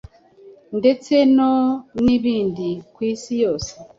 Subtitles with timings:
[0.79, 1.51] ndetse no
[2.03, 3.71] nibindi ku Isi yose;